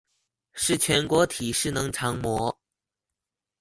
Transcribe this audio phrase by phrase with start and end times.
[0.53, 2.57] 是全國體適能常模